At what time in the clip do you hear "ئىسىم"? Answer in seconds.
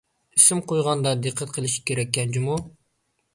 0.37-0.61